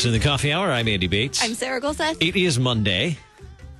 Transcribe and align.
listening 0.00 0.14
to 0.14 0.24
the 0.24 0.30
Coffee 0.30 0.50
Hour. 0.50 0.72
I'm 0.72 0.88
Andy 0.88 1.08
Bates. 1.08 1.44
I'm 1.44 1.52
Sarah 1.52 1.78
Gulseth. 1.78 2.16
it 2.26 2.34
is 2.34 2.58
Monday. 2.58 3.18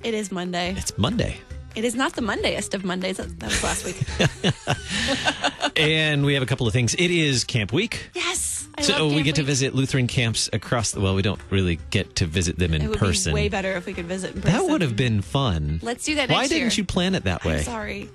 It 0.02 0.12
is 0.12 0.30
Monday. 0.30 0.74
It's 0.76 0.98
Monday. 0.98 1.38
It 1.74 1.82
is 1.82 1.94
not 1.94 2.12
the 2.12 2.20
Mondayest 2.20 2.74
of 2.74 2.84
Mondays. 2.84 3.16
That 3.16 3.42
was 3.42 3.62
last 3.64 3.86
week. 3.86 5.72
and 5.76 6.26
we 6.26 6.34
have 6.34 6.42
a 6.42 6.46
couple 6.46 6.66
of 6.66 6.74
things. 6.74 6.92
It 6.92 7.10
is 7.10 7.44
Camp 7.44 7.72
Week. 7.72 8.10
yes. 8.14 8.68
I 8.76 8.82
so 8.82 9.08
we 9.08 9.22
get 9.22 9.36
to 9.36 9.42
visit 9.42 9.74
Lutheran 9.74 10.06
camps 10.08 10.50
across 10.52 10.90
the 10.90 11.00
well, 11.00 11.14
we 11.14 11.22
don't 11.22 11.40
really 11.48 11.78
get 11.88 12.16
to 12.16 12.26
visit 12.26 12.58
them 12.58 12.74
in 12.74 12.82
It 12.82 12.88
would 12.90 12.98
person. 12.98 13.30
be 13.30 13.34
way 13.34 13.48
better 13.48 13.72
if 13.72 13.86
we 13.86 13.94
could 13.94 14.04
visit 14.06 14.34
in 14.34 14.42
person. 14.42 14.58
that 14.58 14.70
would 14.70 14.82
have 14.82 14.96
been 14.96 15.22
fun. 15.22 15.80
Let's 15.82 16.04
do 16.04 16.16
that 16.16 16.28
Why 16.28 16.48
didn't 16.48 16.58
year. 16.58 16.70
you 16.72 16.84
plan 16.84 17.14
it 17.14 17.24
that 17.24 17.46
way? 17.46 17.58
I'm 17.58 17.62
sorry. 17.64 18.10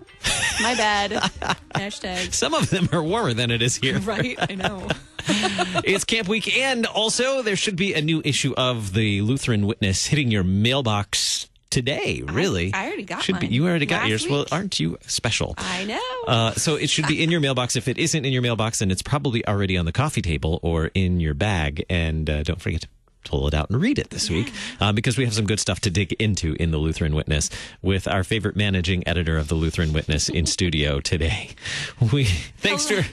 My 0.62 0.76
bad. 0.76 1.12
Hashtag. 1.74 2.34
Some 2.34 2.54
of 2.54 2.70
them 2.70 2.88
are 2.92 3.02
warmer 3.02 3.34
than 3.34 3.50
it 3.50 3.64
is 3.64 3.76
here. 3.76 4.00
Right? 4.06 4.38
I 4.40 4.54
know. 4.54 4.88
it's 5.84 6.04
Camp 6.04 6.28
Week, 6.28 6.58
and 6.58 6.86
also 6.86 7.42
there 7.42 7.56
should 7.56 7.76
be 7.76 7.94
a 7.94 8.02
new 8.02 8.22
issue 8.24 8.54
of 8.56 8.94
the 8.94 9.22
Lutheran 9.22 9.66
Witness 9.66 10.06
hitting 10.06 10.30
your 10.30 10.44
mailbox 10.44 11.50
today. 11.70 12.22
Really, 12.26 12.74
I 12.74 12.88
already 12.88 13.04
got 13.04 13.24
should 13.24 13.40
be. 13.40 13.48
You 13.48 13.68
already 13.68 13.86
got 13.86 14.02
last 14.02 14.10
yours. 14.10 14.28
Well, 14.30 14.46
aren't 14.52 14.80
you 14.80 14.98
special? 15.08 15.56
I 15.58 15.86
know. 15.86 16.24
Uh, 16.28 16.52
so 16.54 16.76
it 16.76 16.90
should 16.90 17.08
be 17.08 17.24
in 17.24 17.32
your 17.32 17.42
mailbox. 17.42 17.76
If 17.76 17.88
it 17.88 17.98
isn't 17.98 18.24
in 18.24 18.32
your 18.32 18.42
mailbox, 18.42 18.80
then 18.80 18.92
it's 18.92 19.02
probably 19.02 19.46
already 19.48 19.78
on 19.78 19.86
the 19.86 19.92
coffee 19.92 20.22
table 20.22 20.60
or 20.62 20.92
in 20.94 21.20
your 21.20 21.34
bag. 21.34 21.86
And 21.90 22.30
uh, 22.30 22.44
don't 22.44 22.62
forget 22.62 22.82
to 22.82 22.88
pull 23.26 23.48
it 23.48 23.54
out 23.54 23.70
and 23.70 23.82
read 23.82 24.00
it 24.00 24.12
this 24.12 24.30
week 24.30 24.54
uh, 24.80 24.92
because 24.94 25.18
we 25.18 25.26
have 25.26 25.34
some 25.34 25.46
good 25.46 25.60
stuff 25.60 25.80
to 25.82 25.90
dig 25.90 26.14
into 26.14 26.56
in 26.60 26.72
the 26.72 26.78
Lutheran 26.78 27.16
Witness 27.16 27.50
with 27.82 28.08
our 28.08 28.24
favorite 28.24 28.56
managing 28.56 29.06
editor 29.08 29.38
of 29.38 29.48
the 29.48 29.56
Lutheran 29.56 29.92
Witness 29.92 30.30
in 30.30 30.46
studio 30.46 31.00
today. 31.00 31.50
We 32.14 32.26
thanks 32.26 32.86
to 32.86 33.04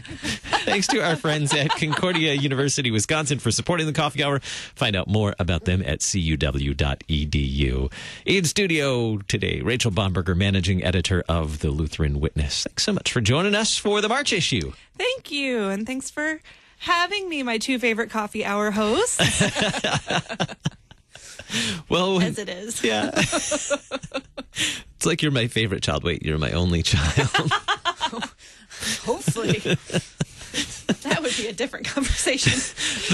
thanks 0.64 0.86
to 0.89 1.01
our 1.01 1.17
friends 1.17 1.55
at 1.55 1.70
Concordia 1.77 2.34
University, 2.34 2.91
Wisconsin, 2.91 3.39
for 3.39 3.51
supporting 3.51 3.86
the 3.86 3.92
Coffee 3.92 4.23
Hour. 4.23 4.41
Find 4.41 4.95
out 4.95 5.09
more 5.09 5.34
about 5.39 5.64
them 5.64 5.83
at 5.83 6.01
cuw.edu. 6.01 7.92
In 8.27 8.45
studio 8.45 9.19
today, 9.29 9.61
Rachel 9.62 9.91
Bomberger, 9.91 10.36
managing 10.36 10.84
editor 10.84 11.25
of 11.29 11.61
the 11.61 11.70
Lutheran 11.70 12.20
Witness. 12.20 12.64
Thanks 12.64 12.83
so 12.83 12.92
much 12.92 13.12
for 13.12 13.20
joining 13.20 13.55
us 13.55 13.77
for 13.79 14.01
the 14.01 14.08
March 14.08 14.33
issue. 14.33 14.73
Thank 14.98 15.31
you. 15.31 15.69
And 15.69 15.86
thanks 15.86 16.11
for 16.11 16.41
having 16.83 17.28
me, 17.28 17.42
my 17.42 17.58
two 17.58 17.78
favorite 17.78 18.11
coffee 18.11 18.44
hour 18.44 18.70
hosts. 18.70 19.19
Well, 21.91 22.19
As 22.22 22.39
it 22.39 22.48
is. 22.48 22.83
yeah, 22.83 23.11
it's 23.14 25.05
like 25.05 25.20
you're 25.20 25.30
my 25.30 25.48
favorite 25.48 25.83
child. 25.83 26.02
Wait, 26.02 26.22
you're 26.24 26.39
my 26.39 26.52
only 26.52 26.83
child. 26.83 27.28
Hopefully. 29.05 29.58
that 31.02 31.19
would 31.20 31.36
be 31.36 31.48
a 31.48 31.52
different 31.52 31.84
conversation. 31.86 32.52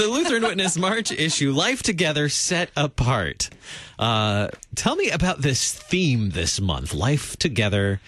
the 0.00 0.06
Lutheran 0.08 0.44
Witness 0.44 0.78
March 0.78 1.10
issue, 1.10 1.50
Life 1.50 1.82
Together 1.82 2.28
Set 2.28 2.70
Apart. 2.76 3.50
Uh, 3.98 4.48
tell 4.76 4.94
me 4.94 5.10
about 5.10 5.42
this 5.42 5.72
theme 5.74 6.30
this 6.30 6.60
month, 6.60 6.94
Life 6.94 7.36
Together 7.38 8.00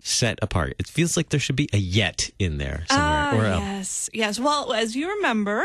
Set 0.00 0.40
Apart. 0.42 0.74
It 0.80 0.88
feels 0.88 1.16
like 1.16 1.28
there 1.28 1.38
should 1.38 1.54
be 1.56 1.68
a 1.72 1.78
yet 1.78 2.28
in 2.40 2.58
there 2.58 2.84
somewhere. 2.88 3.06
Ah, 3.08 3.15
or 3.34 3.44
a, 3.44 3.58
yes, 3.58 4.10
yes. 4.12 4.38
Well, 4.40 4.72
as 4.72 4.96
you 4.96 5.08
remember, 5.08 5.64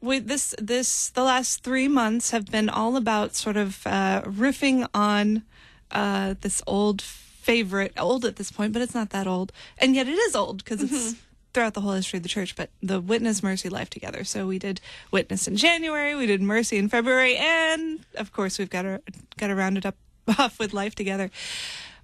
with 0.00 0.26
this, 0.26 0.54
this 0.58 1.10
the 1.10 1.22
last 1.22 1.62
three 1.62 1.88
months 1.88 2.30
have 2.30 2.46
been 2.46 2.68
all 2.68 2.96
about 2.96 3.34
sort 3.34 3.56
of 3.56 3.86
uh, 3.86 4.22
riffing 4.22 4.88
on 4.94 5.42
uh, 5.90 6.34
this 6.40 6.62
old 6.66 7.02
favorite, 7.02 7.92
old 7.98 8.24
at 8.24 8.36
this 8.36 8.50
point, 8.50 8.72
but 8.72 8.82
it's 8.82 8.94
not 8.94 9.10
that 9.10 9.26
old, 9.26 9.52
and 9.78 9.94
yet 9.94 10.08
it 10.08 10.12
is 10.12 10.34
old 10.34 10.64
because 10.64 10.82
it's 10.82 11.16
throughout 11.52 11.74
the 11.74 11.80
whole 11.80 11.92
history 11.92 12.16
of 12.16 12.22
the 12.22 12.28
church. 12.28 12.56
But 12.56 12.70
the 12.82 13.00
Witness 13.00 13.42
Mercy 13.42 13.68
Life 13.68 13.90
Together. 13.90 14.24
So 14.24 14.46
we 14.46 14.58
did 14.58 14.80
Witness 15.10 15.46
in 15.46 15.56
January, 15.56 16.14
we 16.14 16.26
did 16.26 16.40
Mercy 16.40 16.78
in 16.78 16.88
February, 16.88 17.36
and 17.36 18.00
of 18.16 18.32
course 18.32 18.58
we've 18.58 18.70
got 18.70 18.82
to 18.82 19.02
got 19.38 19.48
to 19.48 19.54
round 19.54 19.76
it 19.76 19.86
up 19.86 19.96
off 20.38 20.58
with 20.58 20.72
Life 20.72 20.94
Together. 20.94 21.30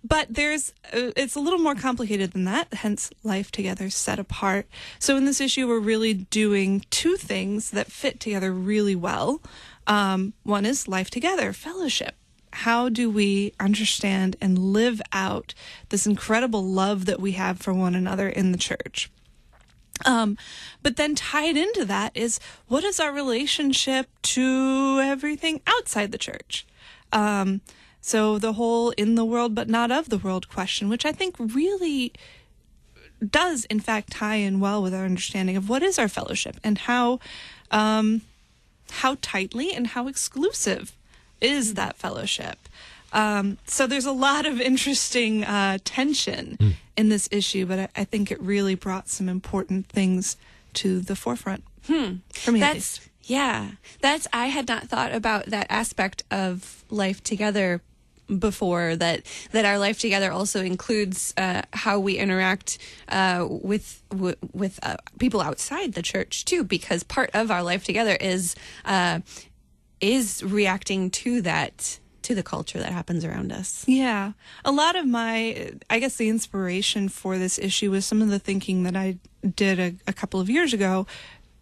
But 0.04 0.32
there's, 0.34 0.72
uh, 0.92 1.10
it's 1.16 1.34
a 1.34 1.40
little 1.40 1.58
more 1.58 1.74
complicated 1.74 2.32
than 2.32 2.44
that, 2.44 2.72
hence 2.72 3.10
life 3.24 3.50
together, 3.50 3.90
set 3.90 4.18
apart. 4.18 4.66
So 4.98 5.16
in 5.16 5.24
this 5.24 5.40
issue, 5.40 5.66
we're 5.66 5.80
really 5.80 6.14
doing 6.14 6.84
two 6.90 7.16
things 7.16 7.70
that 7.72 7.90
fit 7.90 8.20
together 8.20 8.52
really 8.52 8.94
well. 8.94 9.42
Um, 9.86 10.34
one 10.44 10.64
is 10.64 10.86
life 10.86 11.10
together, 11.10 11.52
fellowship. 11.52 12.14
How 12.52 12.88
do 12.88 13.10
we 13.10 13.52
understand 13.60 14.36
and 14.40 14.58
live 14.58 15.02
out 15.12 15.54
this 15.88 16.06
incredible 16.06 16.64
love 16.64 17.04
that 17.06 17.20
we 17.20 17.32
have 17.32 17.58
for 17.58 17.74
one 17.74 17.94
another 17.94 18.28
in 18.28 18.52
the 18.52 18.58
church? 18.58 19.10
Um, 20.06 20.38
but 20.82 20.96
then 20.96 21.14
tied 21.14 21.56
into 21.56 21.84
that 21.86 22.16
is 22.16 22.38
what 22.68 22.84
is 22.84 23.00
our 23.00 23.12
relationship 23.12 24.08
to 24.22 25.00
everything 25.02 25.60
outside 25.66 26.12
the 26.12 26.18
church? 26.18 26.66
Um, 27.12 27.60
so 28.00 28.38
the 28.38 28.54
whole 28.54 28.90
in 28.90 29.14
the 29.14 29.24
world 29.24 29.54
but 29.54 29.68
not 29.68 29.90
of 29.90 30.08
the 30.08 30.18
world 30.18 30.48
question, 30.48 30.88
which 30.88 31.04
I 31.04 31.12
think 31.12 31.36
really 31.38 32.12
does 33.26 33.64
in 33.66 33.80
fact 33.80 34.12
tie 34.12 34.36
in 34.36 34.60
well 34.60 34.82
with 34.82 34.94
our 34.94 35.04
understanding 35.04 35.56
of 35.56 35.68
what 35.68 35.82
is 35.82 35.98
our 35.98 36.08
fellowship 36.08 36.56
and 36.62 36.78
how 36.78 37.18
um, 37.70 38.22
how 38.90 39.16
tightly 39.20 39.72
and 39.72 39.88
how 39.88 40.08
exclusive 40.08 40.94
is 41.40 41.74
that 41.74 41.96
fellowship. 41.96 42.58
Um, 43.12 43.58
so 43.66 43.86
there's 43.86 44.06
a 44.06 44.12
lot 44.12 44.46
of 44.46 44.60
interesting 44.60 45.44
uh, 45.44 45.78
tension 45.84 46.76
in 46.96 47.08
this 47.08 47.28
issue, 47.30 47.64
but 47.64 47.78
I, 47.78 47.88
I 47.96 48.04
think 48.04 48.30
it 48.30 48.40
really 48.40 48.74
brought 48.74 49.08
some 49.08 49.28
important 49.28 49.86
things 49.86 50.36
to 50.74 51.00
the 51.00 51.16
forefront. 51.16 51.64
Hmm. 51.86 52.16
For 52.32 52.52
me, 52.52 52.62
at 52.62 52.74
least. 52.74 53.00
That's 53.00 53.08
yeah. 53.28 53.70
That's 54.00 54.26
I 54.32 54.46
had 54.46 54.66
not 54.68 54.88
thought 54.88 55.14
about 55.14 55.46
that 55.46 55.66
aspect 55.70 56.24
of 56.30 56.84
life 56.90 57.22
together 57.22 57.82
before 58.38 58.94
that 58.96 59.22
that 59.52 59.64
our 59.64 59.78
life 59.78 59.98
together 59.98 60.30
also 60.30 60.62
includes 60.62 61.32
uh, 61.38 61.62
how 61.72 61.98
we 61.98 62.18
interact 62.18 62.78
uh, 63.08 63.46
with 63.48 64.02
w- 64.10 64.36
with 64.52 64.78
uh, 64.82 64.96
people 65.18 65.40
outside 65.40 65.94
the 65.94 66.02
church 66.02 66.44
too 66.44 66.62
because 66.62 67.02
part 67.02 67.30
of 67.32 67.50
our 67.50 67.62
life 67.62 67.84
together 67.84 68.16
is 68.20 68.54
uh, 68.84 69.20
is 70.00 70.42
reacting 70.44 71.10
to 71.10 71.40
that 71.40 71.98
to 72.20 72.34
the 72.34 72.42
culture 72.42 72.78
that 72.78 72.92
happens 72.92 73.24
around 73.24 73.50
us 73.50 73.84
Yeah. 73.86 74.32
A 74.62 74.70
lot 74.72 74.96
of 74.96 75.06
my, 75.06 75.72
I 75.88 75.98
guess 75.98 76.16
the 76.16 76.28
inspiration 76.28 77.08
for 77.08 77.38
this 77.38 77.58
issue 77.58 77.90
was 77.90 78.04
some 78.04 78.20
of 78.20 78.28
the 78.28 78.38
thinking 78.38 78.82
that 78.82 78.94
I 78.96 79.16
did 79.56 79.80
a, 79.80 79.94
a 80.06 80.12
couple 80.12 80.38
of 80.38 80.50
years 80.50 80.74
ago. 80.74 81.06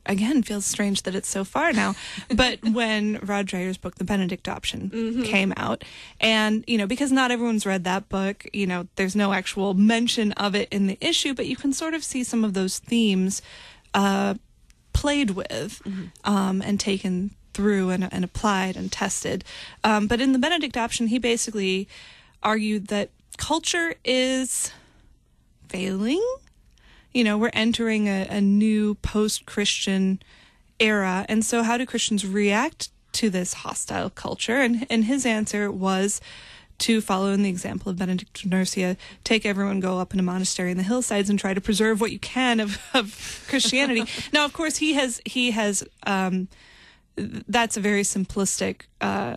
Again, 0.07 0.43
feels 0.43 0.65
strange 0.65 1.03
that 1.03 1.15
it's 1.15 1.29
so 1.29 1.45
far 1.45 1.73
now. 1.73 1.95
but 2.35 2.63
when 2.63 3.19
Rod 3.23 3.47
Dreher's 3.47 3.77
book, 3.77 3.97
The 3.97 4.05
Benedict 4.05 4.49
Option, 4.49 4.91
came 5.25 5.53
out, 5.57 5.85
and, 6.21 6.65
you 6.67 6.79
know, 6.79 6.87
because 6.87 7.13
not 7.13 7.31
everyone's 7.31 7.67
read 7.67 7.85
that 7.85 8.09
book, 8.09 8.47
you 8.53 8.67
know, 8.67 8.87
there's 8.97 9.17
no 9.17 9.33
actual 9.33 9.75
mention 9.75 10.33
of 10.33 10.55
it 10.55 10.69
in 10.71 10.87
the 10.87 10.99
issue, 11.01 11.35
but 11.35 11.47
you 11.47 11.57
can 11.57 11.73
sort 11.73 11.95
of 11.95 12.03
see 12.05 12.25
some 12.25 12.45
of 12.45 12.55
those 12.55 12.79
themes 12.79 13.43
uh, 13.95 14.35
played 14.93 15.31
with 15.31 15.83
um, 16.25 16.63
and 16.63 16.81
taken 16.81 17.31
through 17.57 17.91
and, 17.91 18.13
and 18.13 18.25
applied 18.25 18.77
and 18.77 18.93
tested. 18.93 19.43
Um, 19.83 20.07
but 20.07 20.21
in 20.21 20.33
the 20.33 20.39
Benedict 20.39 20.77
option, 20.77 21.07
he 21.07 21.19
basically 21.19 21.89
argued 22.43 22.89
that 22.89 23.11
culture 23.39 23.95
is 24.05 24.71
failing. 25.69 26.23
You 27.17 27.25
know, 27.25 27.39
we're 27.39 27.51
entering 27.55 28.09
a, 28.09 28.27
a 28.29 28.43
new 28.43 28.97
post 28.97 29.47
Christian 29.47 30.21
era. 30.79 31.25
And 31.31 31.43
so, 31.43 31.63
how 31.63 31.79
do 31.79 31.87
Christians 31.87 32.27
react 32.27 32.91
to 33.13 33.31
this 33.31 33.55
hostile 33.55 34.11
culture? 34.11 34.57
And, 34.61 34.87
and 34.91 35.07
his 35.07 35.25
answer 35.25 35.73
was 35.73 36.21
to 36.81 37.01
follow 37.01 37.31
in 37.33 37.43
the 37.43 37.49
example 37.49 37.89
of 37.89 37.97
Benedict 37.97 38.45
of 38.45 38.51
Nursia, 38.51 38.99
take 39.25 39.47
everyone, 39.47 39.81
go 39.81 39.99
up 39.99 40.13
in 40.13 40.21
a 40.21 40.23
monastery 40.23 40.71
in 40.71 40.77
the 40.77 40.83
hillsides 40.83 41.31
and 41.31 41.39
try 41.39 41.55
to 41.55 41.61
preserve 41.63 42.03
what 42.03 42.13
you 42.13 42.19
can 42.19 42.61
of, 42.61 42.79
of 42.93 43.45
Christianity. 43.49 44.05
now, 44.35 44.45
of 44.45 44.53
course, 44.53 44.77
he 44.77 44.93
has, 44.93 45.23
he 45.25 45.53
has, 45.53 45.83
um, 46.07 46.49
that's 47.17 47.79
a 47.79 47.81
very 47.81 48.03
simplistic, 48.03 48.83
uh, 49.01 49.37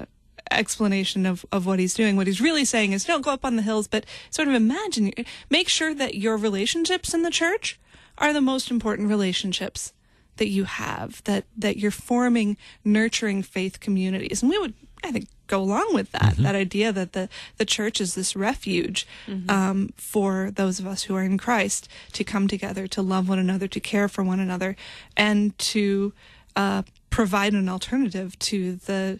explanation 0.51 1.25
of, 1.25 1.45
of 1.51 1.65
what 1.65 1.79
he's 1.79 1.93
doing. 1.93 2.15
What 2.15 2.27
he's 2.27 2.41
really 2.41 2.65
saying 2.65 2.91
is 2.91 3.05
don't 3.05 3.21
go 3.21 3.31
up 3.31 3.45
on 3.45 3.55
the 3.55 3.61
hills, 3.61 3.87
but 3.87 4.05
sort 4.29 4.47
of 4.47 4.53
imagine, 4.53 5.13
make 5.49 5.69
sure 5.69 5.93
that 5.93 6.15
your 6.15 6.37
relationships 6.37 7.13
in 7.13 7.23
the 7.23 7.31
church 7.31 7.79
are 8.17 8.33
the 8.33 8.41
most 8.41 8.69
important 8.71 9.09
relationships 9.09 9.93
that 10.37 10.49
you 10.49 10.63
have, 10.63 11.23
that, 11.25 11.45
that 11.57 11.77
you're 11.77 11.91
forming 11.91 12.57
nurturing 12.83 13.43
faith 13.43 13.79
communities. 13.79 14.41
And 14.41 14.49
we 14.49 14.57
would, 14.57 14.73
I 15.03 15.11
think, 15.11 15.27
go 15.47 15.61
along 15.61 15.93
with 15.93 16.11
that, 16.11 16.35
that 16.37 16.55
idea 16.55 16.91
that 16.91 17.13
the, 17.13 17.27
the 17.57 17.65
church 17.65 17.99
is 17.99 18.15
this 18.15 18.35
refuge 18.35 19.07
um, 19.49 19.89
for 19.97 20.51
those 20.51 20.79
of 20.79 20.85
us 20.85 21.03
who 21.03 21.15
are 21.15 21.23
in 21.23 21.37
Christ 21.37 21.89
to 22.13 22.23
come 22.23 22.47
together, 22.47 22.87
to 22.87 23.01
love 23.01 23.27
one 23.27 23.39
another, 23.39 23.67
to 23.67 23.79
care 23.79 24.07
for 24.07 24.23
one 24.23 24.39
another, 24.39 24.75
and 25.17 25.57
to 25.57 26.13
uh, 26.55 26.83
provide 27.09 27.53
an 27.53 27.67
alternative 27.67 28.37
to 28.39 28.75
the 28.75 29.19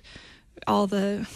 all 0.67 0.87
the 0.87 1.27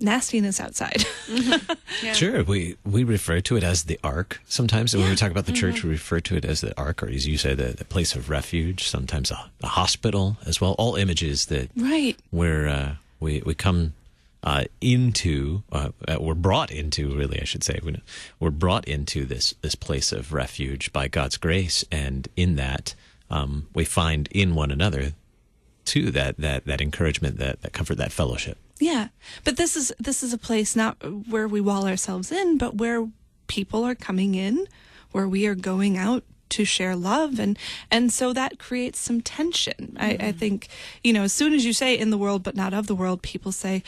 nastiness 0.00 0.60
outside. 0.60 1.04
Yeah. 2.02 2.14
Sure, 2.14 2.42
we 2.42 2.76
we 2.84 3.04
refer 3.04 3.40
to 3.42 3.56
it 3.56 3.62
as 3.62 3.84
the 3.84 4.00
ark 4.02 4.40
sometimes. 4.46 4.96
When 4.96 5.08
we 5.08 5.14
talk 5.14 5.30
about 5.30 5.46
the 5.46 5.52
church, 5.52 5.84
we 5.84 5.90
refer 5.90 6.18
to 6.20 6.36
it 6.36 6.44
as 6.44 6.60
the 6.62 6.76
ark, 6.76 7.02
or 7.02 7.08
as 7.08 7.28
you 7.28 7.36
say, 7.38 7.54
the, 7.54 7.66
the 7.66 7.84
place 7.84 8.16
of 8.16 8.28
refuge. 8.30 8.88
Sometimes 8.88 9.30
a, 9.30 9.50
a 9.62 9.68
hospital 9.68 10.36
as 10.44 10.60
well. 10.60 10.72
All 10.78 10.96
images 10.96 11.46
that 11.46 11.70
right. 11.76 12.16
where 12.30 12.66
uh, 12.66 12.94
we 13.20 13.42
we 13.46 13.54
come 13.54 13.92
uh, 14.42 14.64
into, 14.80 15.62
uh, 15.70 15.90
uh, 16.08 16.16
we're 16.18 16.34
brought 16.34 16.72
into, 16.72 17.14
really, 17.14 17.40
I 17.40 17.44
should 17.44 17.62
say, 17.62 17.78
We- 17.84 18.00
we're 18.40 18.50
brought 18.50 18.88
into 18.88 19.24
this 19.26 19.54
this 19.60 19.76
place 19.76 20.10
of 20.10 20.32
refuge 20.32 20.92
by 20.92 21.06
God's 21.08 21.36
grace, 21.36 21.84
and 21.92 22.26
in 22.36 22.56
that 22.56 22.94
um, 23.30 23.68
we 23.74 23.84
find 23.84 24.28
in 24.32 24.54
one 24.56 24.72
another 24.72 25.12
too 25.84 26.10
that 26.12 26.36
that 26.38 26.66
that 26.66 26.80
encouragement, 26.80 27.38
that 27.38 27.62
that 27.62 27.72
comfort, 27.72 27.96
that 27.98 28.12
fellowship. 28.12 28.58
Yeah, 28.80 29.08
but 29.44 29.56
this 29.56 29.76
is 29.76 29.92
this 29.98 30.22
is 30.22 30.32
a 30.32 30.38
place 30.38 30.74
not 30.76 30.96
where 31.28 31.46
we 31.48 31.60
wall 31.60 31.86
ourselves 31.86 32.32
in, 32.32 32.58
but 32.58 32.76
where 32.76 33.08
people 33.46 33.84
are 33.84 33.94
coming 33.94 34.34
in, 34.34 34.66
where 35.12 35.28
we 35.28 35.46
are 35.46 35.54
going 35.54 35.96
out 35.98 36.24
to 36.50 36.64
share 36.64 36.96
love, 36.96 37.38
and 37.38 37.58
and 37.90 38.12
so 38.12 38.32
that 38.32 38.58
creates 38.58 38.98
some 38.98 39.20
tension. 39.20 39.96
I, 40.00 40.16
I 40.20 40.32
think 40.32 40.68
you 41.04 41.12
know 41.12 41.22
as 41.22 41.32
soon 41.32 41.52
as 41.54 41.64
you 41.64 41.72
say 41.72 41.96
in 41.98 42.10
the 42.10 42.18
world 42.18 42.42
but 42.42 42.56
not 42.56 42.74
of 42.74 42.86
the 42.88 42.94
world, 42.94 43.22
people 43.22 43.52
say, 43.52 43.82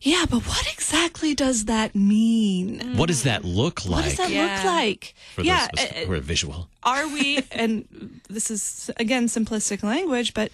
yeah, 0.00 0.24
but 0.28 0.40
what 0.48 0.66
exactly 0.72 1.34
does 1.34 1.66
that 1.66 1.94
mean? 1.94 2.96
What 2.96 3.06
does 3.08 3.22
that 3.24 3.44
look 3.44 3.84
like? 3.84 3.96
What 3.96 4.04
does 4.04 4.16
that 4.16 4.30
Yeah. 4.30 4.46
look 4.56 4.64
like? 4.64 5.14
for 5.34 5.42
yeah, 5.42 5.68
those, 5.76 5.84
uh, 5.84 5.94
who 6.06 6.12
are 6.12 6.20
visual? 6.20 6.68
are 6.82 7.06
we 7.06 7.38
and 7.52 8.20
this 8.28 8.50
is 8.50 8.90
again 8.96 9.26
simplistic 9.26 9.82
language 9.84 10.34
but 10.34 10.50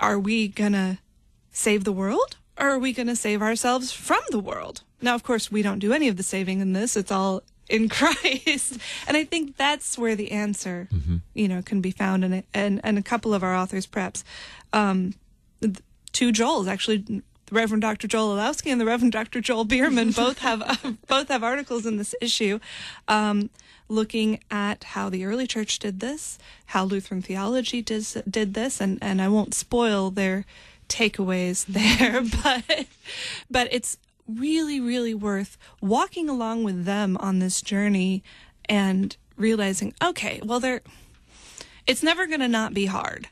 are 0.00 0.18
we 0.18 0.48
gonna 0.48 0.98
save 1.52 1.84
the 1.84 1.92
world? 1.92 2.36
Or 2.58 2.70
are 2.70 2.78
we 2.78 2.92
gonna 2.92 3.16
save 3.16 3.40
ourselves 3.42 3.92
from 3.92 4.20
the 4.30 4.40
world? 4.40 4.82
Now 5.00 5.14
of 5.14 5.22
course 5.22 5.52
we 5.52 5.62
don't 5.62 5.78
do 5.78 5.92
any 5.92 6.08
of 6.08 6.16
the 6.16 6.22
saving 6.22 6.60
in 6.60 6.72
this. 6.72 6.96
It's 6.96 7.12
all 7.12 7.42
in 7.68 7.88
christ. 7.96 8.78
And 9.06 9.16
i 9.16 9.24
think 9.24 9.56
that's 9.56 9.96
where 9.96 10.16
the 10.16 10.32
answer 10.32 10.88
you 11.34 11.46
know 11.46 11.62
can 11.62 11.80
be 11.80 11.92
found 11.92 12.24
in 12.24 12.32
it. 12.32 12.46
And 12.52 12.80
and 12.82 12.98
a 12.98 13.02
couple 13.02 13.32
of 13.32 13.42
our 13.44 13.54
authors 13.54 13.86
perhaps 13.86 14.24
um 14.72 15.14
two 16.12 16.32
joels 16.32 16.66
actually 16.66 17.22
the 17.50 17.56
Reverend 17.56 17.82
Dr. 17.82 18.08
Joel 18.08 18.36
Elowsky 18.36 18.70
and 18.70 18.80
the 18.80 18.86
Reverend 18.86 19.12
Dr. 19.12 19.40
Joel 19.40 19.64
Biermann 19.64 20.10
both 20.16 20.38
have 20.38 20.96
both 21.06 21.28
have 21.28 21.42
articles 21.42 21.84
in 21.84 21.96
this 21.96 22.14
issue, 22.20 22.58
um, 23.08 23.50
looking 23.88 24.40
at 24.50 24.84
how 24.84 25.10
the 25.10 25.24
early 25.24 25.46
church 25.46 25.78
did 25.78 26.00
this, 26.00 26.38
how 26.66 26.84
Lutheran 26.84 27.22
theology 27.22 27.82
did 27.82 28.06
did 28.28 28.54
this, 28.54 28.80
and 28.80 28.98
and 29.02 29.20
I 29.20 29.28
won't 29.28 29.54
spoil 29.54 30.10
their 30.10 30.44
takeaways 30.88 31.66
there, 31.68 32.22
but 32.42 32.86
but 33.50 33.68
it's 33.70 33.98
really 34.28 34.80
really 34.80 35.14
worth 35.14 35.58
walking 35.80 36.28
along 36.28 36.62
with 36.62 36.84
them 36.84 37.16
on 37.18 37.40
this 37.40 37.60
journey 37.60 38.22
and 38.66 39.16
realizing, 39.36 39.92
okay, 40.02 40.40
well 40.44 40.60
they're 40.60 40.82
it's 41.86 42.02
never 42.02 42.26
going 42.26 42.40
to 42.40 42.48
not 42.48 42.72
be 42.72 42.86
hard. 42.86 43.28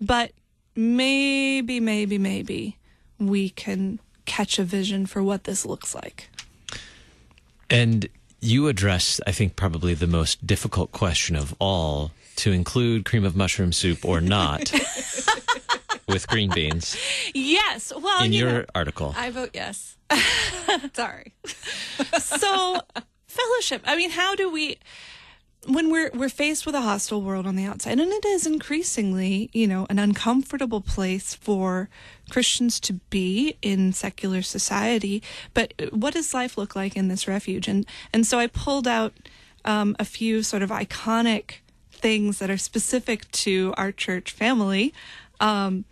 But 0.00 0.32
maybe, 0.78 1.80
maybe, 1.80 2.18
maybe 2.18 2.78
we 3.18 3.50
can 3.50 3.98
catch 4.26 4.60
a 4.60 4.64
vision 4.64 5.06
for 5.06 5.22
what 5.22 5.42
this 5.44 5.66
looks 5.66 5.92
like. 5.92 6.30
And 7.68 8.08
you 8.40 8.68
address, 8.68 9.20
I 9.26 9.32
think, 9.32 9.56
probably 9.56 9.94
the 9.94 10.06
most 10.06 10.46
difficult 10.46 10.92
question 10.92 11.34
of 11.34 11.52
all 11.58 12.12
to 12.36 12.52
include 12.52 13.04
cream 13.04 13.24
of 13.24 13.34
mushroom 13.34 13.72
soup 13.72 14.04
or 14.04 14.20
not 14.20 14.72
with 16.08 16.28
green 16.28 16.50
beans 16.50 16.96
Yes. 17.34 17.92
Well, 18.00 18.22
in 18.22 18.32
you 18.32 18.44
your 18.44 18.52
know, 18.60 18.64
article. 18.76 19.12
I 19.16 19.30
vote 19.30 19.50
yes. 19.54 19.96
Sorry. 20.94 21.34
so 22.20 22.80
fellowship. 23.26 23.82
I 23.84 23.96
mean, 23.96 24.10
how 24.10 24.36
do 24.36 24.50
we 24.50 24.78
when 25.66 25.90
we're 25.90 26.10
we're 26.14 26.28
faced 26.28 26.66
with 26.66 26.74
a 26.74 26.80
hostile 26.80 27.20
world 27.20 27.46
on 27.46 27.56
the 27.56 27.64
outside 27.64 27.98
and 27.98 28.12
it 28.12 28.24
is 28.24 28.46
increasingly, 28.46 29.50
you 29.52 29.66
know, 29.66 29.86
an 29.90 29.98
uncomfortable 29.98 30.80
place 30.80 31.34
for 31.34 31.88
Christians 32.30 32.78
to 32.80 32.94
be 33.10 33.56
in 33.60 33.92
secular 33.92 34.42
society, 34.42 35.22
but 35.54 35.74
what 35.90 36.14
does 36.14 36.32
life 36.32 36.56
look 36.56 36.76
like 36.76 36.96
in 36.96 37.08
this 37.08 37.26
refuge? 37.26 37.68
And 37.68 37.86
and 38.12 38.26
so 38.26 38.38
I 38.38 38.46
pulled 38.46 38.86
out 38.86 39.14
um, 39.64 39.96
a 39.98 40.04
few 40.04 40.42
sort 40.42 40.62
of 40.62 40.70
iconic 40.70 41.56
things 41.90 42.38
that 42.38 42.50
are 42.50 42.58
specific 42.58 43.30
to 43.32 43.74
our 43.76 43.92
church 43.92 44.30
family. 44.30 44.94
Um, 45.40 45.84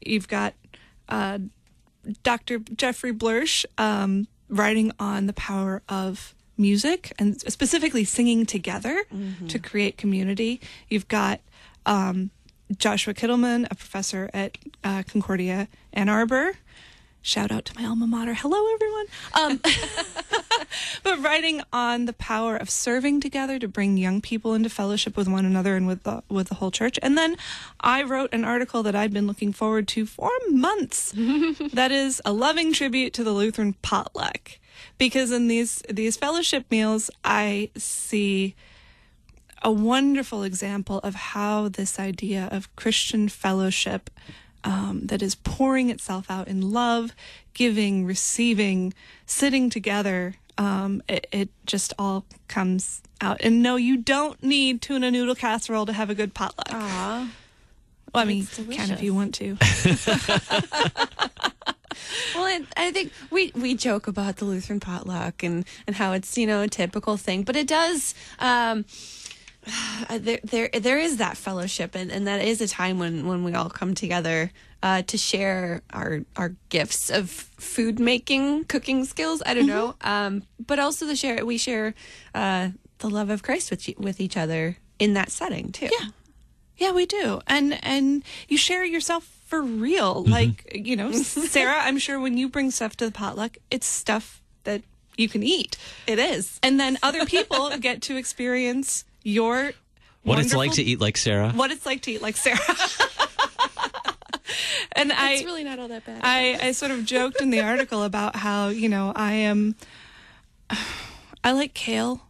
you've 0.00 0.28
got 0.28 0.54
uh, 1.08 1.38
Dr. 2.22 2.58
Jeffrey 2.58 3.12
Blersch 3.12 3.64
um, 3.76 4.28
writing 4.48 4.92
on 4.98 5.26
the 5.26 5.32
power 5.32 5.82
of 5.88 6.34
music 6.58 7.12
and 7.18 7.40
specifically 7.50 8.04
singing 8.04 8.44
together 8.46 9.02
to 9.48 9.58
create 9.58 9.96
community. 9.96 10.60
You've 10.88 11.08
got 11.08 11.40
um, 11.86 12.30
Joshua 12.76 13.14
Kittleman, 13.14 13.66
a 13.70 13.74
professor 13.74 14.28
at 14.34 14.58
uh, 14.84 15.02
Concordia 15.06 15.68
Ann 15.92 16.08
Arbor. 16.08 16.54
Shout 17.20 17.50
out 17.50 17.64
to 17.66 17.78
my 17.78 17.86
alma 17.86 18.06
mater. 18.06 18.34
Hello, 18.34 18.56
everyone. 18.74 19.06
Um, 19.34 19.60
but 21.02 21.22
writing 21.22 21.62
on 21.72 22.06
the 22.06 22.12
power 22.12 22.56
of 22.56 22.70
serving 22.70 23.20
together 23.20 23.58
to 23.58 23.68
bring 23.68 23.96
young 23.96 24.20
people 24.20 24.54
into 24.54 24.70
fellowship 24.70 25.16
with 25.16 25.28
one 25.28 25.44
another 25.44 25.76
and 25.76 25.86
with 25.86 26.04
the 26.04 26.22
with 26.28 26.48
the 26.48 26.54
whole 26.54 26.70
church. 26.70 26.98
And 27.02 27.18
then 27.18 27.36
I 27.80 28.02
wrote 28.02 28.32
an 28.32 28.44
article 28.44 28.82
that 28.84 28.94
I'd 28.94 29.12
been 29.12 29.26
looking 29.26 29.52
forward 29.52 29.88
to 29.88 30.06
for 30.06 30.30
months. 30.48 31.12
that 31.72 31.90
is 31.90 32.22
a 32.24 32.32
loving 32.32 32.72
tribute 32.72 33.12
to 33.14 33.24
the 33.24 33.32
Lutheran 33.32 33.74
potluck, 33.82 34.52
because 34.96 35.30
in 35.30 35.48
these 35.48 35.82
these 35.90 36.16
fellowship 36.16 36.66
meals, 36.70 37.10
I 37.24 37.70
see 37.76 38.54
a 39.62 39.72
wonderful 39.72 40.44
example 40.44 40.98
of 40.98 41.14
how 41.14 41.68
this 41.68 41.98
idea 41.98 42.48
of 42.52 42.74
Christian 42.76 43.28
fellowship 43.28 44.08
um, 44.64 45.02
that 45.04 45.22
is 45.22 45.34
pouring 45.34 45.90
itself 45.90 46.30
out 46.30 46.48
in 46.48 46.72
love, 46.72 47.14
giving, 47.54 48.04
receiving, 48.04 48.94
sitting 49.26 49.70
together. 49.70 50.36
Um, 50.56 51.02
it, 51.08 51.26
it 51.30 51.48
just 51.66 51.94
all 51.98 52.24
comes 52.48 53.02
out. 53.20 53.40
And 53.42 53.62
no, 53.62 53.76
you 53.76 53.96
don't 53.96 54.42
need 54.42 54.82
tuna 54.82 55.10
noodle 55.10 55.34
casserole 55.34 55.86
to 55.86 55.92
have 55.92 56.10
a 56.10 56.14
good 56.14 56.34
potluck. 56.34 56.72
Aw. 56.72 57.30
well, 58.14 58.22
I 58.22 58.26
mean, 58.26 58.46
you 58.58 58.64
can 58.76 58.90
if 58.90 59.02
you 59.02 59.14
want 59.14 59.34
to. 59.36 59.56
Well, 62.34 62.44
I, 62.44 62.64
I 62.76 62.92
think 62.92 63.12
we, 63.30 63.50
we 63.54 63.74
joke 63.74 64.06
about 64.06 64.36
the 64.36 64.44
Lutheran 64.44 64.80
potluck 64.80 65.42
and, 65.42 65.64
and 65.86 65.96
how 65.96 66.12
it's 66.12 66.36
you 66.38 66.46
know 66.46 66.62
a 66.62 66.68
typical 66.68 67.16
thing, 67.16 67.42
but 67.42 67.56
it 67.56 67.66
does. 67.66 68.14
Um, 68.38 68.84
there 70.10 70.40
there 70.44 70.68
there 70.72 70.98
is 70.98 71.18
that 71.18 71.36
fellowship, 71.36 71.94
and, 71.94 72.10
and 72.10 72.26
that 72.26 72.42
is 72.42 72.60
a 72.60 72.68
time 72.68 72.98
when, 72.98 73.26
when 73.26 73.44
we 73.44 73.54
all 73.54 73.70
come 73.70 73.94
together 73.94 74.50
uh, 74.82 75.02
to 75.02 75.18
share 75.18 75.82
our 75.92 76.20
our 76.36 76.54
gifts 76.68 77.10
of 77.10 77.30
food 77.30 77.98
making, 77.98 78.64
cooking 78.64 79.04
skills. 79.04 79.42
I 79.44 79.54
don't 79.54 79.66
know, 79.66 79.94
um, 80.00 80.42
but 80.64 80.78
also 80.78 81.06
the 81.06 81.16
share 81.16 81.44
we 81.44 81.58
share 81.58 81.94
uh, 82.34 82.70
the 82.98 83.10
love 83.10 83.30
of 83.30 83.42
Christ 83.42 83.70
with 83.70 83.88
with 83.98 84.20
each 84.20 84.36
other 84.36 84.76
in 84.98 85.14
that 85.14 85.30
setting 85.30 85.72
too. 85.72 85.88
Yeah. 85.90 86.08
Yeah, 86.76 86.92
we 86.92 87.06
do. 87.06 87.40
And 87.48 87.82
and 87.84 88.22
you 88.48 88.56
share 88.56 88.84
yourself 88.84 89.24
for 89.46 89.60
real. 89.60 90.22
Like, 90.24 90.70
you 90.72 90.94
know, 90.94 91.10
Sarah, 91.12 91.78
I'm 91.80 91.98
sure 91.98 92.20
when 92.20 92.36
you 92.36 92.48
bring 92.48 92.70
stuff 92.70 92.96
to 92.98 93.06
the 93.06 93.10
potluck, 93.10 93.56
it's 93.70 93.86
stuff 93.86 94.42
that 94.64 94.82
you 95.16 95.28
can 95.28 95.42
eat. 95.42 95.76
it 96.06 96.18
is. 96.18 96.60
And 96.62 96.78
then 96.78 96.98
other 97.02 97.26
people 97.26 97.76
get 97.80 98.02
to 98.02 98.16
experience 98.16 99.04
your 99.28 99.72
what 100.22 100.38
it's 100.38 100.54
like 100.54 100.72
to 100.72 100.82
eat 100.82 101.00
like 101.00 101.16
Sarah. 101.16 101.52
what 101.52 101.70
it's 101.70 101.86
like 101.86 102.02
to 102.02 102.12
eat 102.12 102.22
like 102.22 102.36
Sarah. 102.36 102.58
and 104.92 105.12
I 105.12 105.32
It's 105.32 105.44
really 105.44 105.64
not 105.64 105.78
all 105.78 105.88
that 105.88 106.04
bad. 106.04 106.20
I, 106.22 106.58
I 106.60 106.72
sort 106.72 106.90
of 106.90 107.04
joked 107.04 107.40
in 107.40 107.50
the 107.50 107.60
article 107.60 108.02
about 108.02 108.36
how, 108.36 108.68
you 108.68 108.88
know, 108.88 109.12
I 109.14 109.32
am 109.32 109.76
I 111.44 111.52
like 111.52 111.74
kale 111.74 112.22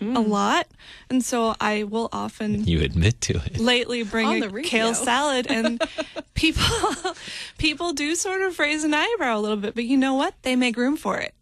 a 0.00 0.04
hmm. 0.04 0.30
lot. 0.30 0.66
And 1.10 1.24
so 1.24 1.54
I 1.60 1.84
will 1.84 2.08
often 2.12 2.64
You 2.64 2.82
admit 2.82 3.20
to 3.22 3.34
it. 3.44 3.58
lately 3.58 4.02
bring 4.02 4.42
a 4.42 4.48
the 4.48 4.62
kale 4.62 4.94
salad 4.94 5.46
and 5.48 5.82
people 6.34 6.64
people 7.58 7.92
do 7.92 8.14
sort 8.14 8.42
of 8.42 8.58
raise 8.58 8.84
an 8.84 8.94
eyebrow 8.94 9.38
a 9.38 9.40
little 9.40 9.56
bit 9.56 9.74
but 9.74 9.84
you 9.84 9.96
know 9.96 10.14
what 10.14 10.34
they 10.42 10.56
make 10.56 10.76
room 10.76 10.96
for 10.96 11.18
it 11.18 11.32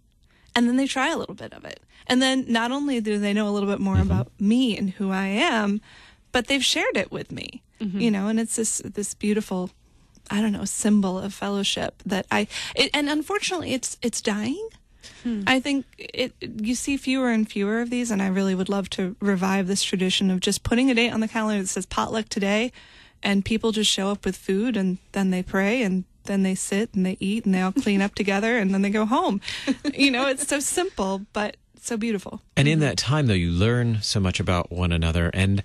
and 0.55 0.69
then 0.69 0.77
they 0.77 0.87
try 0.87 1.11
a 1.11 1.17
little 1.17 1.35
bit 1.35 1.53
of 1.53 1.65
it 1.65 1.81
and 2.07 2.21
then 2.21 2.45
not 2.49 2.73
only 2.73 3.01
do 3.01 3.19
they 3.19 3.33
know 3.33 3.49
a 3.49 3.51
little 3.51 3.69
bit 3.69 3.81
more 3.81 3.95
mm-hmm. 3.95 4.11
about 4.11 4.29
me 4.39 4.77
and 4.77 4.91
who 4.91 5.11
i 5.11 5.27
am 5.27 5.81
but 6.33 6.47
they've 6.47 6.65
shared 6.65 6.97
it 6.97 7.11
with 7.11 7.33
me 7.33 7.63
mm-hmm. 7.81 7.99
you 7.99 8.11
know 8.11 8.29
and 8.29 8.39
it's 8.41 8.57
this 8.57 8.79
this 8.79 9.15
beautiful 9.15 9.71
i 10.31 10.41
don't 10.41 10.53
know 10.53 10.65
symbol 10.65 11.19
of 11.19 11.35
fellowship 11.35 12.03
that 12.05 12.27
i 12.31 12.47
it, 12.75 12.91
and 12.95 13.09
unfortunately 13.09 13.73
it's 13.73 13.97
it's 14.03 14.21
dying. 14.21 14.69
Hmm. 15.25 15.43
I 15.49 15.59
think 15.59 15.85
it 15.99 16.33
you 16.41 16.77
see 16.77 16.97
fewer 16.97 17.31
and 17.31 17.49
fewer 17.49 17.81
of 17.81 17.91
these, 17.91 18.13
and 18.13 18.23
I 18.23 18.29
really 18.29 18.55
would 18.55 18.69
love 18.69 18.89
to 18.91 19.17
revive 19.19 19.67
this 19.67 19.83
tradition 19.83 20.31
of 20.31 20.39
just 20.39 20.63
putting 20.63 20.93
a 20.93 20.95
date 20.95 21.13
on 21.13 21.19
the 21.19 21.27
calendar 21.27 21.61
that 21.61 21.69
says 21.69 21.87
potluck 21.87 22.29
today, 22.29 22.71
and 23.23 23.45
people 23.45 23.73
just 23.73 23.91
show 23.91 24.11
up 24.11 24.25
with 24.25 24.37
food 24.37 24.77
and 24.77 24.99
then 25.13 25.31
they 25.31 25.43
pray 25.43 25.83
and 25.83 26.05
then 26.25 26.43
they 26.43 26.55
sit 26.55 26.95
and 26.95 27.05
they 27.05 27.17
eat 27.21 27.45
and 27.45 27.55
they 27.55 27.61
all 27.61 27.73
clean 27.73 28.01
up 28.01 28.15
together 28.17 28.59
and 28.59 28.73
then 28.73 28.83
they 28.83 28.91
go 28.91 29.07
home. 29.07 29.41
you 29.95 30.11
know, 30.11 30.29
it's 30.29 30.47
so 30.47 30.61
simple, 30.61 31.23
but 31.33 31.57
so 31.87 31.97
beautiful. 31.97 32.41
And 32.57 32.69
in 32.69 32.81
that 32.81 32.97
time, 32.97 33.27
though, 33.27 33.35
you 33.35 33.51
learn 33.51 34.01
so 34.03 34.21
much 34.21 34.41
about 34.41 34.71
one 34.71 34.93
another 34.93 35.31
and 35.35 35.63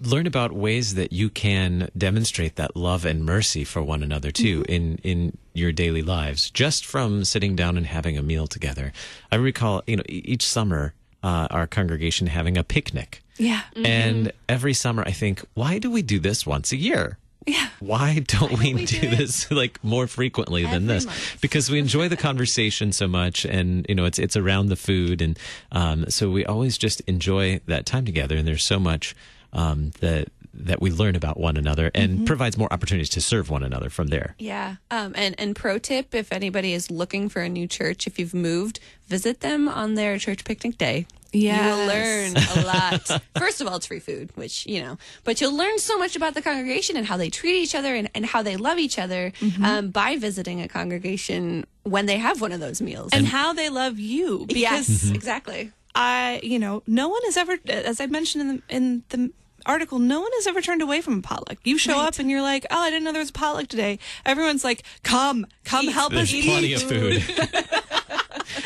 learn 0.00 0.26
about 0.26 0.52
ways 0.52 0.94
that 0.94 1.12
you 1.12 1.30
can 1.30 1.88
demonstrate 1.96 2.56
that 2.56 2.76
love 2.76 3.04
and 3.04 3.24
mercy 3.24 3.64
for 3.64 3.82
one 3.82 4.02
another 4.02 4.30
too 4.30 4.64
in 4.68 4.98
in 5.02 5.36
your 5.54 5.70
daily 5.70 6.02
lives 6.02 6.50
just 6.50 6.84
from 6.84 7.24
sitting 7.24 7.54
down 7.54 7.76
and 7.76 7.86
having 7.86 8.18
a 8.18 8.22
meal 8.22 8.46
together. 8.46 8.92
I 9.30 9.36
recall, 9.36 9.82
you 9.86 9.96
know, 9.96 10.02
e- 10.08 10.22
each 10.24 10.44
summer 10.44 10.94
uh, 11.22 11.46
our 11.50 11.66
congregation 11.66 12.26
having 12.26 12.58
a 12.58 12.64
picnic. 12.64 13.22
Yeah. 13.38 13.62
And 13.76 14.32
every 14.48 14.74
summer 14.74 15.04
I 15.06 15.12
think, 15.12 15.44
why 15.54 15.78
do 15.78 15.90
we 15.90 16.02
do 16.02 16.18
this 16.18 16.44
once 16.46 16.72
a 16.72 16.76
year? 16.76 17.18
Yeah. 17.46 17.68
Why 17.80 18.20
don't 18.26 18.58
we, 18.58 18.74
we 18.74 18.86
do, 18.86 19.00
do 19.00 19.16
this 19.16 19.50
like 19.50 19.82
more 19.82 20.06
frequently 20.06 20.64
than 20.64 20.86
this? 20.86 21.06
month? 21.06 21.38
Because 21.40 21.70
we 21.70 21.78
enjoy 21.78 22.08
the 22.08 22.16
conversation 22.16 22.92
so 22.92 23.08
much, 23.08 23.44
and 23.44 23.86
you 23.88 23.94
know 23.94 24.04
it's 24.04 24.18
it's 24.18 24.36
around 24.36 24.68
the 24.68 24.76
food, 24.76 25.20
and 25.20 25.38
um, 25.72 26.08
so 26.08 26.30
we 26.30 26.44
always 26.44 26.78
just 26.78 27.00
enjoy 27.02 27.60
that 27.66 27.86
time 27.86 28.04
together. 28.04 28.36
And 28.36 28.46
there's 28.46 28.64
so 28.64 28.78
much 28.78 29.14
um, 29.52 29.90
that 30.00 30.28
that 30.54 30.80
we 30.80 30.90
learn 30.90 31.16
about 31.16 31.38
one 31.38 31.56
another, 31.56 31.90
and 31.94 32.26
provides 32.26 32.58
more 32.58 32.72
opportunities 32.72 33.08
to 33.10 33.20
serve 33.20 33.50
one 33.50 33.62
another 33.62 33.88
from 33.88 34.08
there. 34.08 34.34
Yeah. 34.38 34.76
Um, 34.90 35.12
and, 35.16 35.34
and 35.38 35.56
pro 35.56 35.78
tip 35.78 36.14
if 36.14 36.32
anybody 36.32 36.74
is 36.74 36.90
looking 36.90 37.28
for 37.28 37.40
a 37.40 37.48
new 37.48 37.66
church, 37.66 38.06
if 38.06 38.18
you've 38.18 38.34
moved, 38.34 38.78
visit 39.08 39.40
them 39.40 39.68
on 39.68 39.94
their 39.94 40.18
church 40.18 40.44
picnic 40.44 40.76
day. 40.76 41.06
You 41.32 41.50
will 41.50 41.86
learn 41.86 42.36
a 42.36 42.62
lot. 42.64 43.22
First 43.36 43.60
of 43.60 43.66
all, 43.66 43.76
it's 43.76 43.86
free 43.86 44.00
food, 44.00 44.30
which, 44.36 44.66
you 44.66 44.82
know, 44.82 44.98
but 45.24 45.40
you'll 45.40 45.56
learn 45.56 45.78
so 45.78 45.98
much 45.98 46.14
about 46.14 46.34
the 46.34 46.42
congregation 46.42 46.96
and 46.96 47.06
how 47.06 47.16
they 47.16 47.30
treat 47.30 47.56
each 47.56 47.74
other 47.74 47.94
and, 47.94 48.10
and 48.14 48.26
how 48.26 48.42
they 48.42 48.56
love 48.56 48.78
each 48.78 48.98
other 48.98 49.32
um, 49.62 49.90
by 49.90 50.16
visiting 50.16 50.60
a 50.60 50.68
congregation 50.68 51.66
when 51.84 52.06
they 52.06 52.18
have 52.18 52.40
one 52.40 52.52
of 52.52 52.60
those 52.60 52.82
meals. 52.82 53.10
And 53.12 53.26
how 53.26 53.52
they 53.52 53.68
love 53.68 53.98
you 53.98 54.44
because 54.46 54.60
yes, 54.60 55.10
exactly. 55.10 55.72
I, 55.94 56.40
you 56.42 56.58
know, 56.58 56.82
no 56.86 57.08
one 57.08 57.20
has 57.24 57.36
ever, 57.36 57.58
as 57.66 58.00
I 58.00 58.06
mentioned 58.06 58.42
in 58.42 58.56
the, 58.56 58.62
in 58.76 59.02
the 59.08 59.32
article, 59.66 59.98
no 59.98 60.20
one 60.20 60.30
has 60.34 60.46
ever 60.46 60.60
turned 60.60 60.82
away 60.82 61.00
from 61.00 61.18
a 61.18 61.22
potluck. 61.22 61.58
You 61.64 61.78
show 61.78 61.98
up 61.98 62.18
and 62.18 62.30
you're 62.30 62.42
like, 62.42 62.66
oh, 62.70 62.78
I 62.78 62.90
didn't 62.90 63.04
know 63.04 63.12
there 63.12 63.20
was 63.20 63.30
a 63.30 63.34
potluck 63.34 63.68
today. 63.68 63.98
Everyone's 64.24 64.64
like, 64.64 64.82
come, 65.02 65.46
come 65.64 65.88
help 65.88 66.12
There's 66.12 66.28
us 66.28 66.34
eat. 66.34 66.44
plenty 66.44 66.72
of 66.74 66.82
food. 66.82 67.22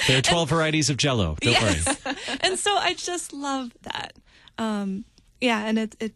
there 0.06 0.18
are 0.18 0.22
twelve 0.22 0.48
varieties 0.48 0.90
of 0.90 0.96
Jello. 0.96 1.36
Don't 1.40 1.60
worry. 1.60 2.16
and 2.40 2.58
so 2.58 2.74
I 2.76 2.94
just 2.94 3.32
love 3.32 3.72
that. 3.82 4.12
Um, 4.58 5.04
yeah, 5.40 5.64
and 5.66 5.78
it 5.78 5.96
it 6.00 6.14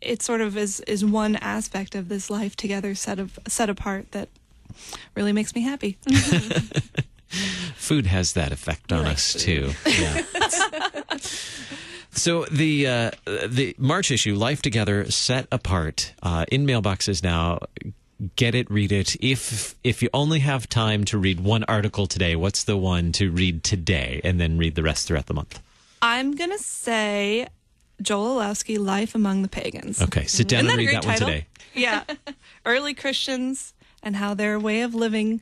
it 0.00 0.22
sort 0.22 0.40
of 0.40 0.56
is 0.56 0.80
is 0.80 1.04
one 1.04 1.36
aspect 1.36 1.94
of 1.94 2.08
this 2.08 2.30
life 2.30 2.56
together 2.56 2.94
set 2.94 3.18
of 3.18 3.38
set 3.48 3.70
apart 3.70 4.12
that 4.12 4.28
really 5.14 5.32
makes 5.32 5.54
me 5.54 5.62
happy. 5.62 5.98
Food 7.76 8.06
has 8.06 8.34
that 8.34 8.52
effect 8.52 8.92
on 8.92 9.04
like 9.04 9.14
us 9.14 9.32
food. 9.32 9.40
too. 9.40 9.72
Yeah. 9.86 10.22
so 12.10 12.44
the 12.50 12.86
uh, 12.86 13.10
the 13.46 13.74
March 13.78 14.10
issue, 14.10 14.34
Life 14.34 14.60
Together, 14.60 15.10
set 15.10 15.46
apart 15.50 16.12
uh, 16.22 16.44
in 16.52 16.66
mailboxes 16.66 17.22
now. 17.22 17.60
Get 18.36 18.54
it, 18.54 18.70
read 18.70 18.92
it. 18.92 19.16
If 19.20 19.74
if 19.82 20.02
you 20.02 20.08
only 20.14 20.40
have 20.40 20.68
time 20.68 21.04
to 21.06 21.18
read 21.18 21.40
one 21.40 21.64
article 21.64 22.06
today, 22.06 22.36
what's 22.36 22.64
the 22.64 22.76
one 22.76 23.10
to 23.12 23.30
read 23.30 23.64
today, 23.64 24.20
and 24.22 24.40
then 24.40 24.58
read 24.58 24.76
the 24.76 24.82
rest 24.82 25.08
throughout 25.08 25.26
the 25.26 25.34
month? 25.34 25.60
I'm 26.00 26.36
gonna 26.36 26.58
say 26.58 27.48
Joel 28.00 28.36
Elowsky, 28.36 28.78
Life 28.78 29.14
Among 29.14 29.42
the 29.42 29.48
Pagans. 29.48 30.00
Okay, 30.00 30.26
sit 30.26 30.46
down 30.48 30.60
and 30.60 30.68
that 30.70 30.76
read 30.76 30.88
that 30.88 31.04
one 31.04 31.14
title? 31.14 31.28
today. 31.28 31.46
Yeah, 31.74 32.04
early 32.66 32.92
Christians 32.92 33.72
and 34.02 34.16
how 34.16 34.34
their 34.34 34.58
way 34.58 34.82
of 34.82 34.94
living 34.94 35.40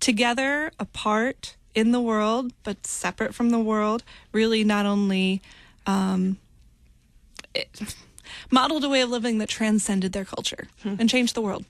together, 0.00 0.70
apart 0.80 1.54
in 1.74 1.92
the 1.92 2.00
world, 2.00 2.52
but 2.64 2.86
separate 2.86 3.34
from 3.34 3.50
the 3.50 3.58
world, 3.58 4.02
really 4.32 4.64
not 4.64 4.86
only 4.86 5.42
um, 5.86 6.38
it, 7.54 7.68
modeled 8.50 8.84
a 8.84 8.88
way 8.88 9.02
of 9.02 9.10
living 9.10 9.36
that 9.38 9.50
transcended 9.50 10.12
their 10.12 10.24
culture 10.24 10.68
and 10.82 11.10
changed 11.10 11.34
the 11.34 11.42
world. 11.42 11.66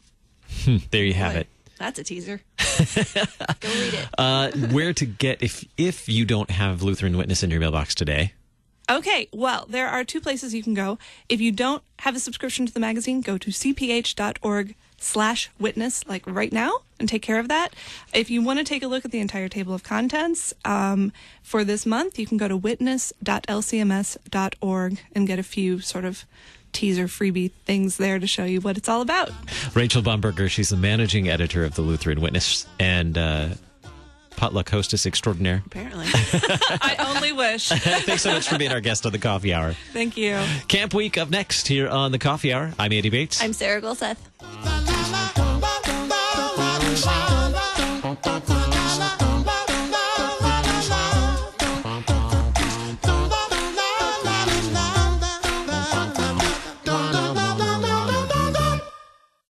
There 0.91 1.05
you 1.05 1.15
have 1.15 1.35
Boy, 1.35 1.41
it. 1.41 1.47
That's 1.79 1.99
a 1.99 2.05
teaser. 2.05 2.41
Go 2.59 3.69
read 3.69 3.95
it. 3.95 4.09
Uh, 4.19 4.51
where 4.73 4.93
to 4.93 5.07
get 5.07 5.43
if 5.43 5.65
if 5.77 6.09
you 6.09 6.25
don't 6.25 6.51
have 6.51 6.83
Lutheran 6.83 7.17
Witness 7.17 7.43
in 7.43 7.51
your 7.51 7.61
mailbox 7.61 7.95
today? 7.95 8.33
Okay, 8.89 9.29
well, 9.33 9.67
there 9.69 9.89
are 9.89 10.05
two 10.05 10.21
places 10.21 10.55
you 10.55 10.63
can 10.63 10.73
go. 10.73 10.97
If 11.29 11.41
you 11.41 11.51
don't 11.51 11.83
have 12.01 12.15
a 12.15 12.21
subscription 12.21 12.67
to 12.67 12.73
the 12.73 12.79
magazine, 12.79 13.21
go 13.21 13.37
to 13.37 13.51
cph.org 13.51 14.77
slash 14.99 15.51
witness, 15.59 16.07
like 16.07 16.25
right 16.27 16.53
now, 16.53 16.73
and 17.01 17.09
take 17.09 17.23
care 17.23 17.41
of 17.41 17.49
that. 17.49 17.75
If 18.15 18.31
you 18.31 18.43
want 18.43 18.61
to 18.61 18.65
take 18.65 18.85
a 18.85 18.87
look 18.87 19.05
at 19.05 19.11
the 19.11 19.19
entire 19.19 19.49
table 19.49 19.75
of 19.75 19.83
contents 19.83 20.55
um, 20.65 21.11
for 21.43 21.65
this 21.65 21.85
month, 21.85 22.17
you 22.17 22.27
can 22.27 22.39
go 22.39 22.47
to 22.47 22.57
witness.lcms.org 22.57 25.01
and 25.13 25.27
get 25.27 25.41
a 25.41 25.43
few 25.43 25.81
sort 25.81 26.05
of 26.05 26.25
teaser 26.77 27.07
freebie 27.07 27.51
things 27.65 27.97
there 27.97 28.19
to 28.19 28.27
show 28.27 28.45
you 28.45 28.61
what 28.61 28.77
it's 28.77 28.89
all 28.89 29.01
about. 29.01 29.31
Rachel 29.75 30.03
Bomberger, 30.03 30.51
she's 30.51 30.69
the 30.69 30.77
managing 30.77 31.27
editor 31.29 31.65
of 31.65 31.75
the 31.75 31.81
Lutheran 31.81 32.21
Witness 32.21 32.67
and 32.79 33.17
uh, 33.17 33.49
potluck 34.37 34.69
hostess 34.69 35.07
extraordinaire. 35.07 35.63
Apparently. 35.65 36.05
I 36.13 36.97
only 37.15 37.33
wish. 37.33 37.71
Thanks 37.71 38.23
so 38.23 38.33
much 38.33 38.47
for 38.47 38.59
being 38.59 38.73
our 38.73 38.83
guest 38.83 39.07
on 39.07 39.13
the 39.13 39.19
Coffee 39.19 39.55
Hour. 39.55 39.75
Thank 39.95 40.19
you. 40.19 40.39
Camp 40.69 40.93
Week 40.93 41.17
up 41.17 41.31
next 41.31 41.67
here 41.67 41.89
on 41.89 42.13
the 42.13 42.19
Coffee 42.19 42.53
Hour. 42.53 42.75
I'm 42.79 42.93
Andy 42.93 43.09
Bates. 43.09 43.43
I'm 43.43 43.55
Sarah 43.55 43.81
Gulseth. 43.81 44.19
Bye. 44.39 44.66